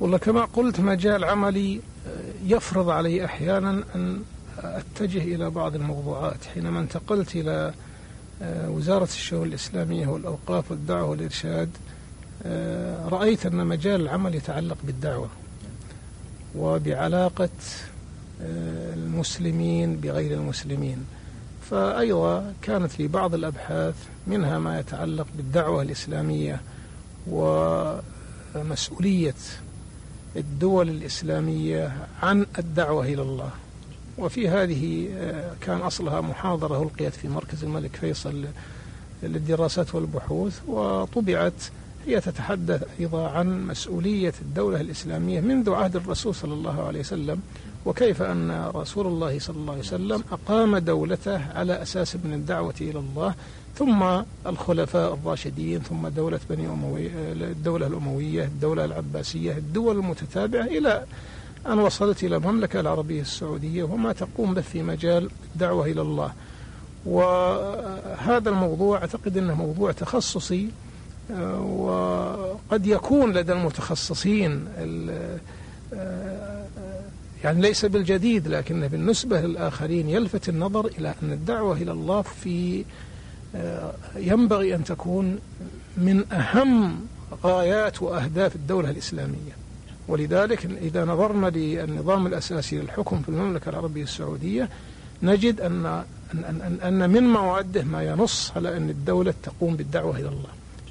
[0.00, 1.80] والله كما قلت مجال عملي آه،
[2.44, 4.22] يفرض علي أحيانا أن
[4.58, 6.44] أتجه إلى بعض الموضوعات.
[6.54, 7.74] حينما انتقلت إلى
[8.68, 11.68] وزارة الشؤون الإسلامية والأوقاف والدعوة والإرشاد
[13.12, 15.28] رأيت أن مجال العمل يتعلق بالدعوة
[16.56, 17.48] وبعلاقة
[18.96, 21.04] المسلمين بغير المسلمين.
[21.70, 23.94] فأيضا كانت لي بعض الأبحاث
[24.26, 26.60] منها ما يتعلق بالدعوة الإسلامية
[28.54, 29.34] ومسؤولية
[30.36, 33.50] الدول الإسلامية عن الدعوة إلى الله.
[34.18, 38.44] وفي هذه آه، كان أصلها محاضرة ألقيت في مركز الملك فيصل
[39.22, 41.62] للدراسات والبحوث وطبعت
[42.06, 47.40] هي تتحدث أيضا عن مسؤولية الدولة الإسلامية منذ عهد الرسول صلى الله عليه وسلم
[47.86, 52.98] وكيف أن رسول الله صلى الله عليه وسلم أقام دولته على أساس من الدعوة إلى
[52.98, 53.34] الله.
[53.76, 61.04] ثم الخلفاء الراشدين ثم دولة بني أموية الدولة الأموية الدولة العباسية الدول المتتابعة إلى
[61.66, 66.32] أن وصلت إلى المملكة العربية السعودية وما تقوم به في مجال الدعوة إلى الله.
[67.06, 70.68] وهذا الموضوع أعتقد أنه موضوع تخصصي
[71.60, 74.64] وقد يكون لدى المتخصصين
[77.44, 82.84] يعني ليس بالجديد لكنه بالنسبة للآخرين يلفت النظر إلى أن الدعوة إلى الله في آه،
[84.16, 85.38] ينبغي أن تكون
[85.96, 87.00] من أهم
[87.44, 89.60] غايات وأهداف الدولة الإسلامية.
[90.08, 94.68] ولذلك إذا نظرنا للنظام الأساسي للحكم في المملكة العربية السعودية
[95.22, 95.86] نجد أن
[96.34, 100.48] أن أن من مواده ما ينص على أن الدولة تقوم بالدعوة إلى الله.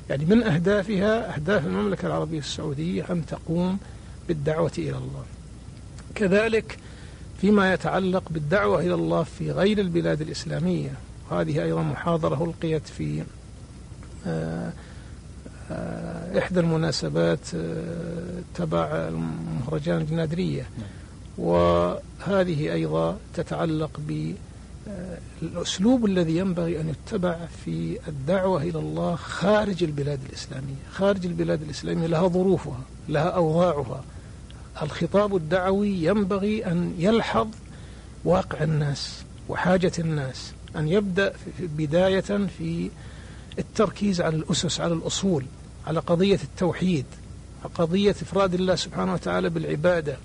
[0.10, 3.78] يعني من أهدافها أهداف المملكة العربية السعودية أن تقوم
[4.28, 5.24] بالدعوة إلى الله.
[6.16, 6.78] كذلك
[7.42, 10.92] فيما يتعلق بالدعوة إلى الله في غير البلاد الإسلامية
[11.32, 13.24] وهذه أيضا محاضرة ألقيت في
[14.28, 14.74] آه،
[15.72, 20.70] آه، إحدى المناسبات آه، تبع المهرجان الجنادرية.
[21.38, 24.00] وهذه أيضا تتعلق
[25.42, 30.84] بالأسلوب الذي ينبغي أن يتبع في الدعوة إلى الله خارج البلاد الإسلامية.
[30.92, 34.04] خارج البلاد الإسلامية لها ظروفها لها أوضاعها.
[34.82, 37.48] الخطاب الدعوي ينبغي أن يلحظ
[38.26, 40.54] واقع الناس وحاجة الناس.
[40.76, 42.90] أن يبدأ بداية في
[43.60, 45.46] التركيز على الأسس على الأصول
[45.88, 47.06] على قضية التوحيد
[47.76, 50.18] قضية إفراد الله سبحانه وتعالى بالعبادة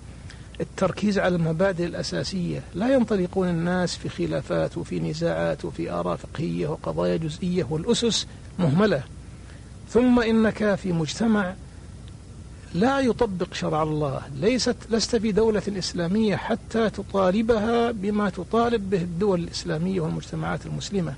[0.61, 2.62] التركيز على المبادئ الأساسية.
[2.74, 8.26] لا ينطلقون الناس في خلافات وفي نزاعات وفي آراء فقهية وقضايا جزئية والأسس
[8.59, 9.02] مهملة.
[9.90, 11.54] ثم إنك في مجتمع
[12.74, 14.22] لا يطبق شرع الله.
[14.40, 21.14] ليست لست في دولة إسلامية حتى تطالبها بما تطالب به الدول الإسلامية والمجتمعات المسلمة.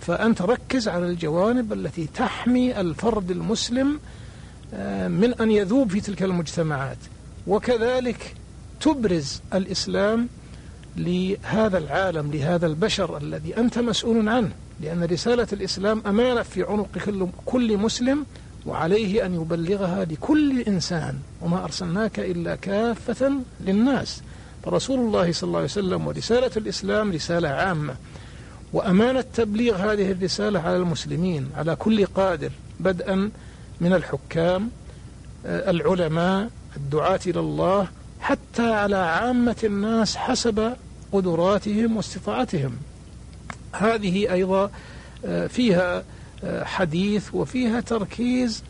[0.00, 4.00] فأنت ركز على الجوانب التي تحمي الفرد المسلم
[4.74, 6.98] آه، من أن يذوب في تلك المجتمعات.
[7.46, 8.34] وكذلك
[8.80, 10.28] تبرز الإسلام
[10.96, 14.50] لهذا العالم لهذا البشر الذي أنت مسؤول عنه.
[14.80, 16.88] لأن رسالة الإسلام أمانة في عنق
[17.46, 18.26] كل مسلم
[18.66, 24.22] وعليه أن يبلغها لكل إنسان وما أرسلناك إلا كافة للناس.
[24.64, 27.94] فرسول الله صلى الله عليه وسلم ورسالة الإسلام رسالة عامة.
[28.72, 33.30] وأمانة تبليغ هذه الرسالة على المسلمين على كل قادر بدءا
[33.80, 34.70] من الحكام
[35.46, 37.88] آه، العلماء الدعاة إلى الله
[38.20, 40.72] حتى على عامة الناس حسب
[41.12, 42.76] قدراتهم واستطاعتهم.
[43.72, 44.70] هذه أيضا
[45.24, 46.04] آه، فيها
[46.44, 48.62] حديث وفيها تركيز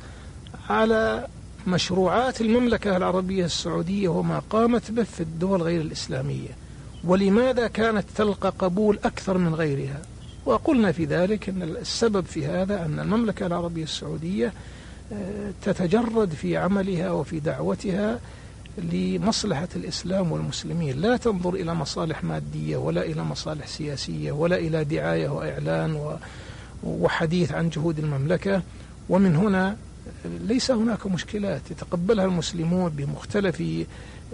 [0.71, 1.27] على
[1.67, 6.49] مشروعات المملكة العربية السعودية وما قامت به في الدول غير الإسلامية.
[7.05, 10.03] ولماذا كانت تلقى قبول أكثر من غيرها؟
[10.47, 14.53] وقلنا في ذلك أن السبب في هذا أن المملكة العربية السعودية
[15.13, 18.21] آه، تتجرد في عملها وفي دعوتها
[18.79, 21.01] لمصلحة الإسلام والمسلمين.
[21.01, 26.17] لا تنظر إلى مصالح مادية ولا إلى مصالح سياسية ولا إلى دعاية وإعلان
[26.83, 28.63] وحديث عن جهود المملكة
[29.09, 29.77] ومن هنا
[30.25, 33.63] ليس هناك مشكلات يتقبلها المسلمون بمختلف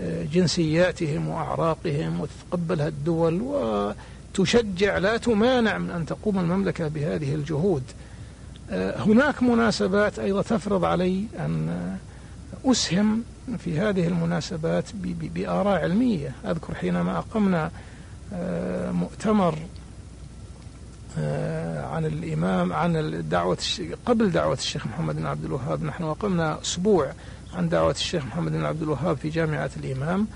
[0.01, 7.83] آه، جنسياتهم وأعراقهم وتتقبلها الدول وتشجع لا تمانع من أن تقوم المملكة بهذه الجهود.
[8.71, 11.97] آه، هناك مناسبات أيضا تفرض علي أن
[12.65, 13.23] أسهم
[13.59, 14.85] في هذه المناسبات
[15.35, 16.33] بآراء علمية.
[16.45, 17.71] أذكر حينما أقمنا
[18.33, 19.59] آه، مؤتمر
[21.93, 23.59] عن الإمام عن دعوة
[24.07, 25.83] قبل دعوة الشيخ محمد بن عبد الوهاب.
[25.83, 27.13] نحن أقمنا أسبوع
[27.55, 30.27] عن دعوة الشيخ محمد بن عبد الوهاب في جامعة الإمام.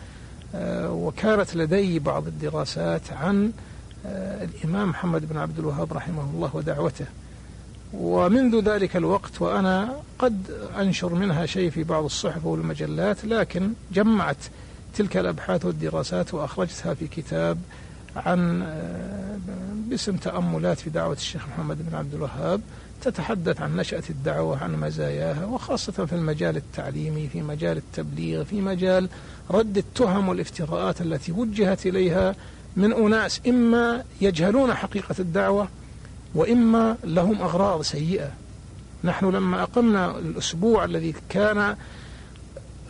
[0.55, 3.53] آه، وكانت لدي بعض الدراسات عن
[4.07, 7.07] آه، الإمام محمد بن عبد الوهاب رحمه الله ودعوته.
[7.93, 14.37] ومنذ ذلك الوقت وأنا قد أنشر منها شيء في بعض الصحف والمجلات لكن جمعت
[14.97, 17.59] تلك الأبحاث والدراسات وأخرجتها في كتاب
[18.16, 19.37] عن آه،
[19.88, 22.61] باسم تأملات في دعوة الشيخ محمد بن عبد الوهاب
[23.03, 29.09] تتحدث عن نشأة الدعوة عن مزاياها وخاصة في المجال التعليمي في مجال التبليغ في مجال
[29.51, 32.35] رد التهم والافتراءات التي وجهت إليها
[32.77, 35.68] من أناس إما يجهلون حقيقة الدعوة
[36.35, 38.31] وإما لهم أغراض سيئة.
[39.05, 41.77] نحن لما أقمنا الأسبوع الذي كان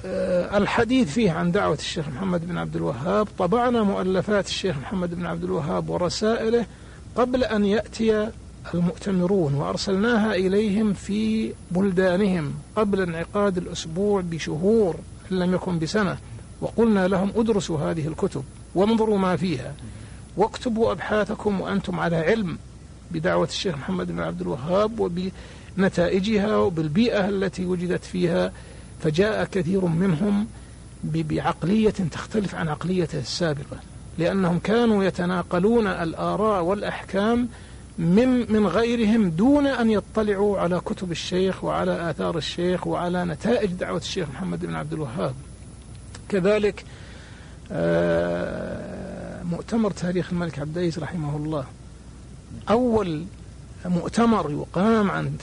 [0.04, 3.28] الحديث فيه عن دعوة الشيخ محمد بن عبد الوهاب.
[3.38, 6.66] طبعنا مؤلفات الشيخ محمد بن عبد الوهاب ورسائله
[7.16, 8.30] قبل أن يأتي
[8.74, 14.96] المؤتمرون وأرسلناها إليهم في بلدانهم قبل انعقاد الأسبوع بشهور
[15.32, 16.18] إن لم يكن بسنة.
[16.60, 19.74] وقلنا لهم ادرسوا هذه الكتب وانظروا ما فيها.
[20.36, 22.58] واكتبوا أبحاثكم وأنتم على علم
[23.10, 28.52] بدعوة الشيخ محمد بن عبد الوهاب وبنتائجها وبالبيئة التي وجدت فيها.
[29.00, 30.46] فجاء كثير منهم
[31.04, 33.76] بعقلية تختلف عن عقليته السابقة
[34.18, 37.48] لأنهم كانوا يتناقلون الآراء والأحكام
[37.98, 43.98] من من غيرهم دون أن يطلعوا على كتب الشيخ وعلى آثار الشيخ وعلى نتائج دعوة
[43.98, 45.34] الشيخ محمد بن عبد الوهاب.
[46.28, 46.84] كذلك
[47.72, 51.64] آه، مؤتمر تاريخ الملك عبد العزيز رحمه الله
[52.70, 53.24] أول
[53.84, 55.36] مؤتمر يقام عن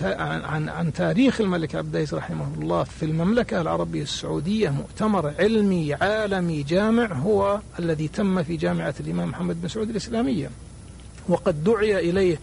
[0.44, 4.70] عن عن تاريخ الملك عبد العزيز رحمه الله في المملكة العربية السعودية.
[4.70, 10.50] مؤتمر علمي عالمي جامع هو الذي تم في جامعة الإمام محمد بن سعود الإسلامية.
[11.30, 12.40] وقد دعي إليه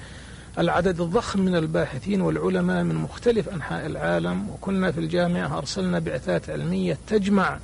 [0.59, 4.51] العدد الضخم من الباحثين والعلماء من مختلف أنحاء العالم.
[4.51, 7.59] وكنا في الجامعة أرسلنا بعثات علمية تجمع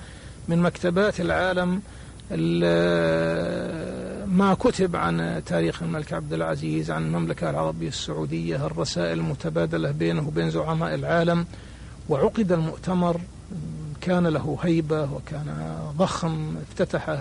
[0.48, 1.80] من مكتبات العالم
[4.28, 10.50] ما كتب عن تاريخ الملك عبد العزيز عن المملكة العربية السعودية الرسائل المتبادلة بينه وبين
[10.50, 11.46] زعماء العالم.
[12.08, 13.20] وعقد المؤتمر
[14.00, 17.16] كان له هيبة وكان ضخم افتتح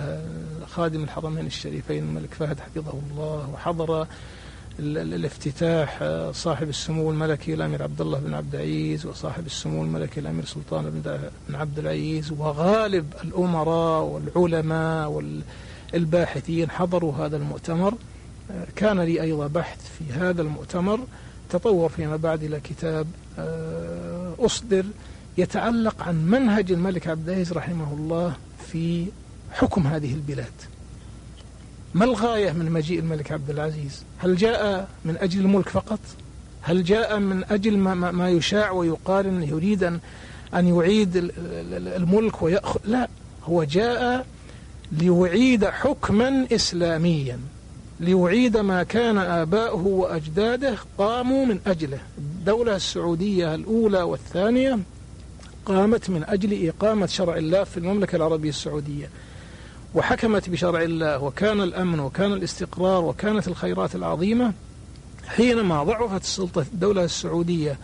[0.68, 4.08] خادم الحرمين الشريفين الملك فهد حفظه الله وحضر
[4.80, 11.01] الافتتاح صاحب السمو الملكي الأمير عبد الله بن عبد العزيز وصاحب السمو الملكي الأمير سلطان
[11.49, 15.10] بن عبد العزيز وغالب الأمراء والعلماء
[15.93, 17.93] والباحثين حضروا هذا المؤتمر.
[18.75, 20.99] كان لي أيضا بحث في هذا المؤتمر.
[21.49, 23.07] تطور فيما بعد إلى كتاب
[23.39, 24.85] آه، أصدر
[25.38, 28.33] يتعلق عن منهج الملك عبد العزيز رحمه الله
[28.71, 29.05] في
[29.51, 30.53] حكم هذه البلاد.
[31.93, 35.99] ما الغاية من مجيء الملك عبد العزيز؟ هل جاء من أجل الملك فقط؟
[36.61, 39.99] هل جاء من أجل ما, ما يشاع ويقال أنه يريد أن,
[40.53, 41.31] أن يعيد
[41.73, 43.09] الملك ويأخذ؟ لا
[43.43, 44.25] هو جاء
[44.91, 47.39] ليعيد حكما إسلاميا
[47.99, 51.99] ليعيد ما كان آباؤه وأجداده قاموا من أجله.
[52.17, 54.79] الدولة السعودية الأولى والثانية
[55.65, 59.09] قامت من أجل إقامة شرع الله في المملكة العربية السعودية
[59.95, 64.53] وحكمت بشرع الله وكان الأمن وكان الاستقرار وكانت الخيرات العظيمة.
[65.27, 67.77] حينما ضعفت السلطة الدولة السعودية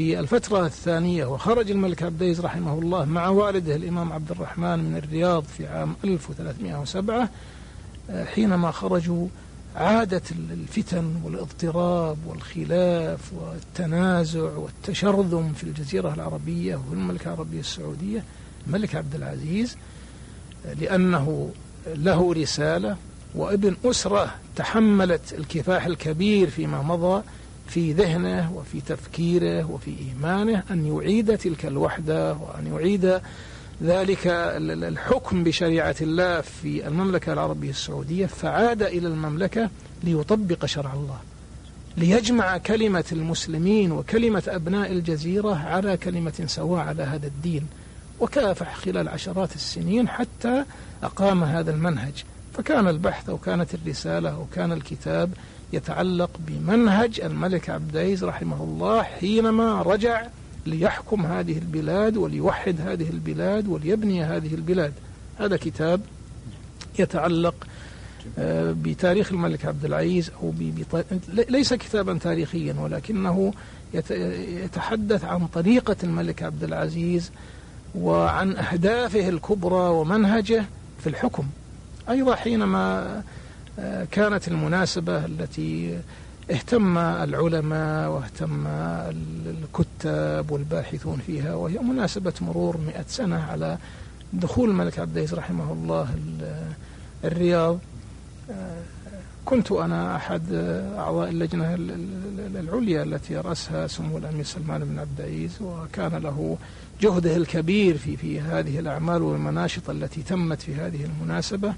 [0.00, 4.96] في الفترة الثانية وخرج الملك عبد العزيز رحمه الله مع والده الإمام عبد الرحمن من
[4.96, 7.28] الرياض في عام 1307
[8.34, 9.28] حينما خرجوا
[9.76, 18.24] عادت الفتن والاضطراب والخلاف والتنازع والتشرذم في الجزيرة العربية وفي المملكة العربية السعودية.
[18.66, 19.76] الملك عبد العزيز
[20.80, 21.50] لأنه
[21.86, 22.96] له رسالة
[23.34, 27.22] وابن أسرة تحملت الكفاح الكبير فيما مضى
[27.70, 33.20] في ذهنه وفي تفكيره وفي إيمانه أن يعيد تلك الوحدة وأن يعيد
[33.82, 39.70] ذلك الحكم بشريعة الله في المملكة العربية السعودية فعاد إلى المملكة
[40.04, 41.18] ليطبق شرع الله
[41.96, 47.66] ليجمع كلمة المسلمين وكلمة أبناء الجزيرة على كلمة سواء على هذا الدين
[48.20, 50.64] وكافح خلال عشرات السنين حتى
[51.02, 52.24] أقام هذا المنهج.
[52.54, 55.30] فكان البحث أو كانت الرسالة أو كان الكتاب
[55.72, 60.26] يتعلق بمنهج الملك عبد العزيز رحمه الله حينما رجع
[60.66, 64.92] ليحكم هذه البلاد وليوحد هذه البلاد وليبني هذه البلاد.
[65.38, 66.00] هذا كتاب
[66.98, 67.54] يتعلق
[68.38, 70.52] آه، بتاريخ الملك عبد العزيز أو
[71.28, 73.52] ليس كتابا تاريخيا ولكنه
[74.64, 77.30] يتحدث عن طريقة الملك عبد العزيز
[77.94, 80.64] وعن أهدافه الكبرى ومنهجه
[81.00, 81.46] في الحكم.
[82.10, 83.22] أيضا حينما
[84.10, 85.98] كانت المناسبة التي
[86.50, 88.66] اهتم العلماء واهتم
[89.46, 93.78] الكتاب والباحثون فيها وهي مناسبة مرور مئة سنة على
[94.32, 96.08] دخول الملك عبد العزيز رحمه الله
[97.24, 97.78] الرياض.
[98.50, 98.82] آه،
[99.44, 100.42] كنت أنا أحد
[100.98, 101.74] أعضاء اللجنة
[102.54, 106.58] العليا التي رأسها سمو الأمير سلمان بن عبد العزيز وكان له
[107.00, 111.74] جهده الكبير في في هذه الأعمال والمناشط التي تمت في هذه المناسبة.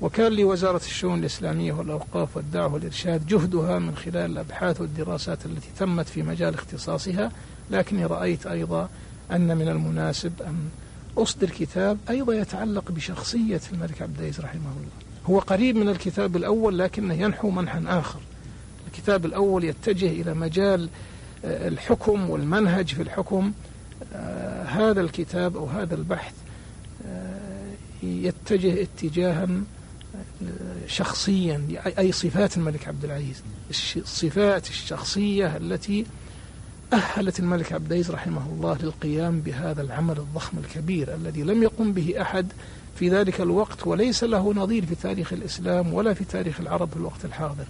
[0.00, 6.22] وكان لوزارة الشؤون الإسلامية والأوقاف والدعوة والإرشاد جهدها من خلال الأبحاث والدراسات التي تمت في
[6.22, 7.32] مجال اختصاصها
[7.70, 8.88] لكني رأيت أيضا
[9.32, 10.56] أن من المناسب أن
[11.18, 14.92] أصدر كتاب أيضا يتعلق بشخصية الملك عبد العزيز رحمه الله.
[15.26, 18.20] هو قريب من الكتاب الأول لكنه ينحو منحا آخر.
[18.86, 20.88] الكتاب الأول يتجه إلى مجال
[21.44, 23.52] آه، الحكم والمنهج في الحكم.
[24.14, 26.34] آه، هذا الكتاب أو هذا البحث
[27.06, 27.70] آه،
[28.02, 29.48] يتجه اتجاها
[30.86, 31.66] شخصيا
[31.98, 33.42] أي صفات الملك عبد العزيز.
[33.96, 36.06] الصفات الشخصية التي
[36.92, 42.22] أهلت الملك عبد العزيز رحمه الله للقيام بهذا العمل الضخم الكبير الذي لم يقم به
[42.22, 42.46] أحد
[42.98, 47.24] في ذلك الوقت وليس له نظير في تاريخ الإسلام ولا في تاريخ العرب في الوقت
[47.24, 47.64] الحاضر.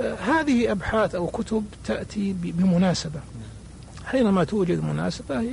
[0.00, 3.20] آه، هذه أبحاث أو كتب تأتي بمناسبة.
[4.04, 5.44] حينما توجد مناسبة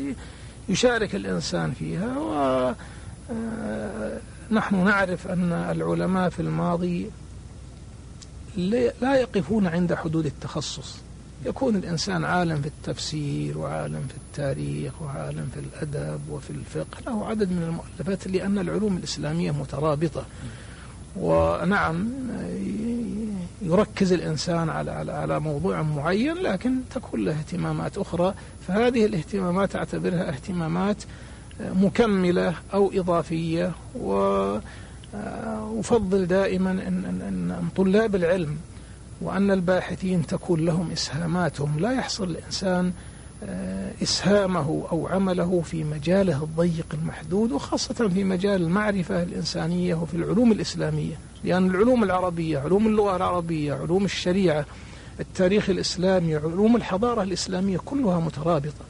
[0.69, 2.33] يشارك الإنسان فيها و
[3.31, 4.17] آه،
[4.51, 7.09] نحن نعرف أن العلماء في الماضي
[9.01, 10.97] لا يقفون عند حدود التخصص.
[11.45, 17.51] يكون الإنسان عالم في التفسير وعالم في التاريخ وعالم في الأدب وفي الفقه له عدد
[17.51, 20.25] من المؤلفات لأن العلوم الإسلامية مترابطة.
[21.15, 22.09] ونعم
[23.61, 28.33] يركز الإنسان على على على موضوع معين لكن تكون له اهتمامات أخرى.
[28.67, 31.03] فهذه الاهتمامات أعتبرها اهتمامات
[31.59, 33.71] مكملة أو إضافية
[35.13, 38.57] وأفضل دائما أن, أن, أن طلاب العلم
[39.21, 41.79] وأن الباحثين تكون لهم إسهاماتهم.
[41.79, 42.91] لا يحصل الإنسان
[43.43, 50.51] آه، إسهامه أو عمله في مجاله الضيق المحدود وخاصة في مجال المعرفة الإنسانية وفي العلوم
[50.51, 51.15] الإسلامية.
[51.43, 54.65] لأن العلوم العربية علوم اللغة العربية علوم الشريعة
[55.19, 58.85] التاريخ الإسلامي علوم الحضارة الإسلامية كلها مترابطة.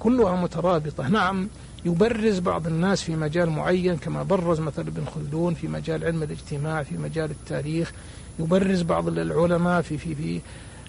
[0.00, 1.08] كلها مترابطة.
[1.08, 1.48] نعم
[1.84, 6.82] يبرز بعض الناس في مجال معين كما برز مثلا ابن خلدون في مجال علم الاجتماع
[6.82, 7.92] في مجال التاريخ.
[8.38, 10.40] يبرز بعض العلماء في في في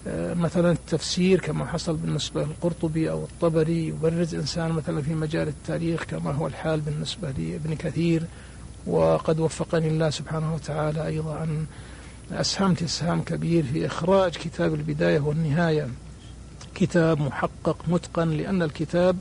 [0.06, 3.88] آه، مثلا التفسير كما حصل بالنسبة للقرطبي أو الطبري.
[3.88, 8.22] يبرز إنسان مثلا في مجال التاريخ كما هو الحال بالنسبة لابن كثير.
[8.86, 11.42] وقد وفقني الله سبحانه وتعالى أيضا.
[11.42, 11.66] أن
[12.32, 15.88] أسهمت إسهام كبير في إخراج كتاب البداية والنهاية.
[16.74, 19.16] كتاب محقق متقن لأن الكتاب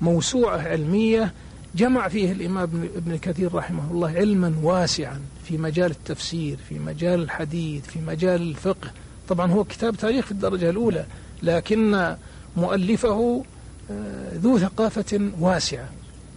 [0.00, 1.32] موسوعة علمية
[1.74, 7.86] جمع فيه الإمام ابن كثير رحمه الله علما واسعا في مجال التفسير في مجال الحديث
[7.86, 8.90] في مجال الفقه.
[9.28, 11.06] طبعا هو كتاب تاريخ في الدرجة الأولى
[11.42, 12.14] لكن
[12.56, 13.44] مؤلفه
[13.90, 15.88] آه، ذو ثقافة واسعة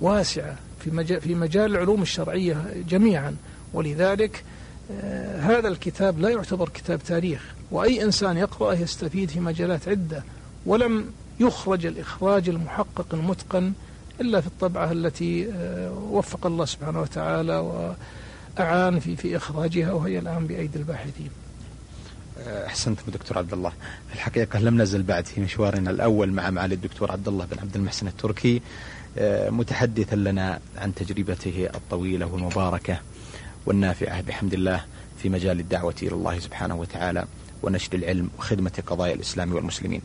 [0.02, 3.36] واسعة في مجال, في مجال العلوم الشرعية جميعا.
[3.74, 4.44] ولذلك
[4.92, 10.24] آه، هذا الكتاب لا يعتبر كتاب تاريخ وأي إنسان يقرأه يستفيد في مجالات عدة.
[10.66, 11.06] ولم
[11.40, 13.74] يخرج الإخراج المحقق المتقن
[14.22, 17.58] إلا في الطبعة التي آه، وفق الله سبحانه وتعالى
[18.58, 21.30] وأعان في في إخراجها وهي الآن بأيدي الباحثين.
[22.48, 23.70] أحسنتم دكتور عبد الله
[24.10, 27.76] في الحقيقة لم نزل بعد في مشوارنا الأول مع معالي الدكتور عبد الله بن عبد
[27.76, 28.62] المحسن التركي
[29.18, 33.00] آه، متحدثا لنا عن تجربته الطويلة والمباركة
[33.66, 34.84] والنافعة بحمد الله
[35.18, 37.26] في مجال الدعوة إلى الله سبحانه وتعالى
[37.64, 40.02] ونشر العلم وخدمة قضايا الإسلام والمسلمين.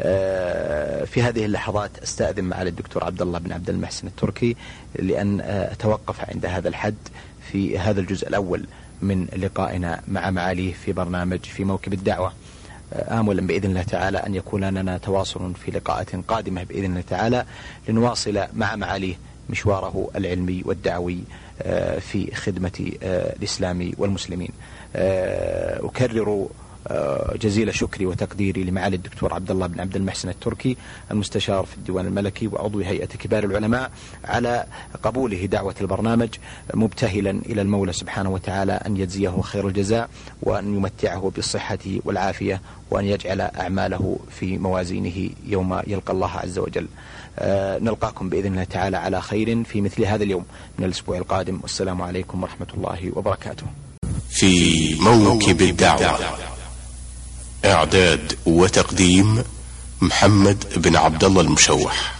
[0.00, 4.56] آه، في هذه اللحظات أستأذن معالي الدكتور عبد الله بن عبد المحسن التركي
[4.98, 6.94] لأن آه، أتوقف عند هذا الحد
[7.52, 8.66] في هذا الجزء الأول
[9.02, 12.32] من لقائنا مع معاليه في برنامج في موكب الدعوة.
[12.92, 17.44] آه، آملا بإذن الله تعالى أن يكون لنا تواصل في لقاءات قادمة بإذن الله تعالى
[17.88, 19.14] لنواصل مع معاليه
[19.50, 21.18] مشواره العلمي والدعوي
[22.00, 24.50] في خدمة الإسلام والمسلمين.
[24.94, 26.48] أكرر
[27.40, 30.76] جزيل شكري وتقديري لمعالي الدكتور عبد الله بن عبد المحسن التركي
[31.10, 33.90] المستشار في الديوان الملكي وعضو هيئة كبار العلماء
[34.24, 34.64] على
[35.02, 36.28] قبوله دعوة البرنامج
[36.74, 40.08] مبتهلا إلى المولى سبحانه وتعالى أن يجزيه خير الجزاء
[40.42, 42.60] وأن يمتعه بالصحة والعافية
[42.90, 46.86] وأن يجعل أعماله في موازينه يوم يلقى الله عز وجل.
[47.38, 50.44] آه، نلقاكم بإذن الله تعالى على خير في مثل هذا اليوم
[50.78, 51.58] من الأسبوع القادم.
[51.62, 53.66] والسلام عليكم ورحمة الله وبركاته.
[54.30, 56.57] في موكب الدعوة.
[57.64, 59.44] إعداد وتقديم
[60.00, 62.17] محمد بن عبد الله المشوح.